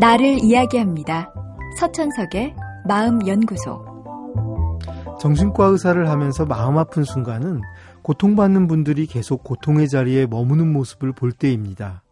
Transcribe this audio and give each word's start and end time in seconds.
나를 0.00 0.42
이야기합니다. 0.42 1.30
서천석의 1.78 2.56
마음연구소. 2.88 3.84
정신과 5.20 5.66
의사를 5.66 6.08
하면서 6.08 6.46
마음 6.46 6.78
아픈 6.78 7.04
순간은 7.04 7.60
고통받는 8.00 8.66
분들이 8.66 9.04
계속 9.04 9.44
고통의 9.44 9.90
자리에 9.90 10.24
머무는 10.24 10.72
모습을 10.72 11.12
볼 11.12 11.32
때입니다. 11.32 12.02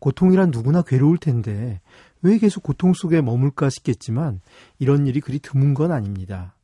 고통이란 0.00 0.50
누구나 0.50 0.82
괴로울 0.82 1.18
텐데 1.18 1.80
왜 2.20 2.36
계속 2.38 2.64
고통 2.64 2.94
속에 2.94 3.22
머물까 3.22 3.70
싶겠지만 3.70 4.40
이런 4.80 5.06
일이 5.06 5.20
그리 5.20 5.38
드문 5.38 5.74
건 5.74 5.92
아닙니다. 5.92 6.56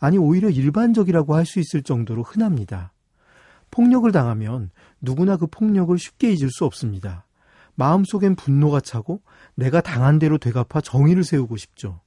아니 0.00 0.16
오히려 0.16 0.48
일반적이라고 0.48 1.34
할 1.34 1.44
수 1.44 1.60
있을 1.60 1.82
정도로 1.82 2.22
흔합니다. 2.22 2.94
폭력을 3.70 4.10
당하면 4.10 4.70
누구나 5.02 5.36
그 5.36 5.46
폭력을 5.48 5.96
쉽게 5.98 6.32
잊을 6.32 6.48
수 6.50 6.64
없습니다. 6.64 7.26
마음속엔 7.74 8.36
분노가 8.36 8.80
차고 8.80 9.20
내가 9.54 9.80
당한 9.80 10.18
대로 10.18 10.38
되갚아 10.38 10.80
정의를 10.80 11.24
세우고 11.24 11.56
싶죠. 11.56 12.00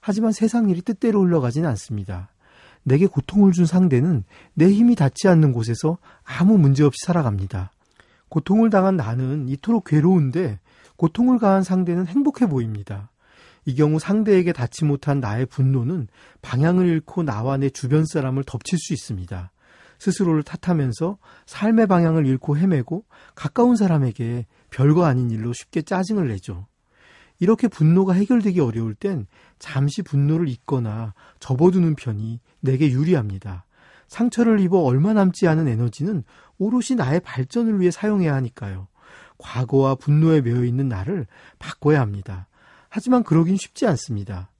하지만 0.00 0.32
세상 0.32 0.68
일이 0.70 0.80
뜻대로 0.82 1.22
흘러가진 1.22 1.66
않습니다. 1.66 2.30
내게 2.82 3.06
고통을 3.06 3.52
준 3.52 3.66
상대는 3.66 4.24
내 4.54 4.70
힘이 4.70 4.94
닿지 4.94 5.28
않는 5.28 5.52
곳에서 5.52 5.98
아무 6.24 6.56
문제 6.56 6.82
없이 6.82 6.98
살아갑니다. 7.04 7.70
고통을 8.28 8.70
당한 8.70 8.96
나는 8.96 9.48
이토록 9.48 9.84
괴로운데 9.84 10.58
고통을 10.96 11.38
가한 11.38 11.62
상대는 11.62 12.06
행복해 12.06 12.48
보입니다. 12.48 13.10
이 13.66 13.74
경우 13.74 13.98
상대에게 13.98 14.52
닿지 14.52 14.84
못한 14.84 15.20
나의 15.20 15.46
분노는 15.46 16.08
방향을 16.40 16.86
잃고 16.86 17.22
나와 17.24 17.56
내 17.58 17.68
주변 17.68 18.06
사람을 18.06 18.44
덮칠 18.44 18.78
수 18.78 18.94
있습니다. 18.94 19.50
스스로를 20.00 20.42
탓하면서 20.42 21.18
삶의 21.46 21.86
방향을 21.86 22.26
잃고 22.26 22.56
헤매고 22.56 23.04
가까운 23.34 23.76
사람에게 23.76 24.46
별거 24.70 25.04
아닌 25.04 25.30
일로 25.30 25.52
쉽게 25.52 25.82
짜증을 25.82 26.28
내죠. 26.28 26.66
이렇게 27.38 27.68
분노가 27.68 28.14
해결되기 28.14 28.60
어려울 28.60 28.94
땐 28.94 29.26
잠시 29.58 30.02
분노를 30.02 30.48
잊거나 30.48 31.14
접어두는 31.38 31.94
편이 31.94 32.40
내게 32.60 32.90
유리합니다. 32.90 33.66
상처를 34.08 34.58
입어 34.60 34.78
얼마 34.78 35.12
남지 35.12 35.46
않은 35.46 35.68
에너지는 35.68 36.24
오롯이 36.58 36.96
나의 36.96 37.20
발전을 37.20 37.80
위해 37.80 37.90
사용해야 37.90 38.34
하니까요. 38.34 38.88
과거와 39.38 39.94
분노에 39.94 40.40
매여 40.40 40.64
있는 40.64 40.88
나를 40.88 41.26
바꿔야 41.58 42.00
합니다. 42.00 42.48
하지만 42.88 43.22
그러긴 43.22 43.56
쉽지 43.56 43.86
않습니다. 43.86 44.50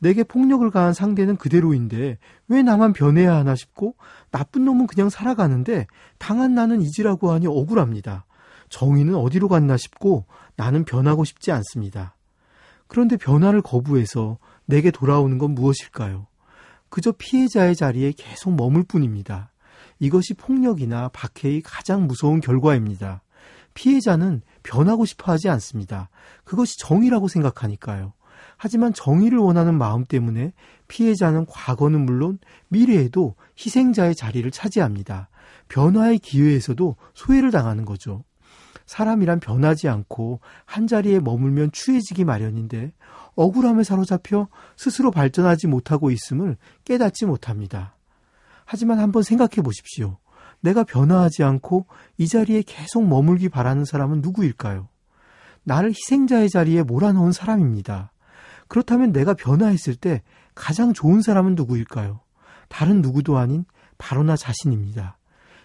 내게 0.00 0.24
폭력을 0.24 0.68
가한 0.70 0.92
상대는 0.92 1.36
그대로인데 1.36 2.18
왜 2.48 2.62
나만 2.62 2.92
변해야 2.92 3.36
하나 3.36 3.54
싶고 3.54 3.94
나쁜 4.30 4.64
놈은 4.64 4.86
그냥 4.86 5.10
살아가는데 5.10 5.86
당한 6.18 6.54
나는 6.54 6.82
잊으라고 6.82 7.30
하니 7.30 7.46
억울합니다. 7.46 8.24
정의는 8.70 9.14
어디로 9.14 9.48
갔나 9.48 9.76
싶고 9.76 10.24
나는 10.56 10.84
변하고 10.84 11.24
싶지 11.24 11.52
않습니다. 11.52 12.16
그런데 12.88 13.16
변화를 13.16 13.62
거부해서 13.62 14.38
내게 14.64 14.90
돌아오는 14.90 15.38
건 15.38 15.52
무엇일까요? 15.52 16.26
그저 16.88 17.12
피해자의 17.12 17.76
자리에 17.76 18.12
계속 18.16 18.54
머물 18.54 18.82
뿐입니다. 18.82 19.52
이것이 19.98 20.34
폭력이나 20.34 21.08
박해의 21.08 21.62
가장 21.62 22.06
무서운 22.06 22.40
결과입니다. 22.40 23.22
피해자는 23.74 24.42
변하고 24.62 25.04
싶어 25.04 25.32
하지 25.32 25.48
않습니다. 25.48 26.08
그것이 26.44 26.78
정의라고 26.78 27.28
생각하니까요. 27.28 28.12
하지만 28.62 28.92
정의를 28.92 29.38
원하는 29.38 29.78
마음 29.78 30.04
때문에 30.04 30.52
피해자는 30.86 31.46
과거는 31.46 32.04
물론 32.04 32.38
미래에도 32.68 33.34
희생자의 33.58 34.14
자리를 34.14 34.50
차지합니다. 34.50 35.30
변화의 35.70 36.18
기회에서도 36.18 36.94
소외를 37.14 37.52
당하는 37.52 37.86
거죠. 37.86 38.22
사람이란 38.84 39.40
변하지 39.40 39.88
않고 39.88 40.40
한 40.66 40.86
자리에 40.86 41.20
머물면 41.20 41.72
추해지기 41.72 42.24
마련인데 42.24 42.92
억울함에 43.34 43.82
사로잡혀 43.82 44.48
스스로 44.76 45.10
발전하지 45.10 45.66
못하고 45.66 46.10
있음을 46.10 46.58
깨닫지 46.84 47.24
못합니다. 47.24 47.96
하지만 48.66 48.98
한번 48.98 49.22
생각해 49.22 49.62
보십시오. 49.64 50.18
내가 50.60 50.84
변화하지 50.84 51.44
않고 51.44 51.86
이 52.18 52.28
자리에 52.28 52.62
계속 52.66 53.08
머물기 53.08 53.48
바라는 53.48 53.86
사람은 53.86 54.20
누구일까요? 54.20 54.88
나를 55.62 55.92
희생자의 55.92 56.50
자리에 56.50 56.82
몰아넣은 56.82 57.32
사람입니다. 57.32 58.09
그렇다면 58.70 59.12
내가 59.12 59.34
변화했을 59.34 59.96
때 59.96 60.22
가장 60.54 60.92
좋은 60.92 61.22
사람은 61.22 61.56
누구일까요? 61.56 62.20
다른 62.68 63.02
누구도 63.02 63.36
아닌 63.36 63.64
바로 63.98 64.22
나 64.22 64.36
자신입니다. 64.36 65.18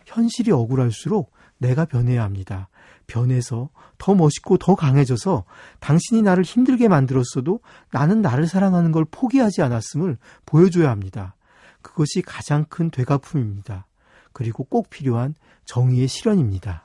현실이 0.07 0.51
억울할수록 0.51 1.31
내가 1.59 1.85
변해야 1.85 2.23
합니다. 2.23 2.67
변해서 3.05 3.69
더 3.99 4.15
멋있고 4.15 4.57
더 4.57 4.73
강해져서 4.73 5.45
당신이 5.79 6.23
나를 6.23 6.43
힘들게 6.43 6.87
만들었어도 6.87 7.59
나는 7.91 8.23
나를 8.23 8.47
사랑하는 8.47 8.91
걸 8.91 9.05
포기하지 9.05 9.61
않았음을 9.61 10.17
보여줘야 10.47 10.89
합니다. 10.89 11.35
그것이 11.83 12.23
가장 12.23 12.65
큰 12.65 12.89
되갚음입니다. 12.89 13.85
그리고 14.33 14.63
꼭 14.63 14.89
필요한 14.89 15.35
정의의 15.65 16.07
실현입니다. 16.07 16.84